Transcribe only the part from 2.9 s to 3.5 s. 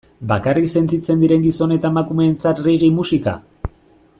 musika?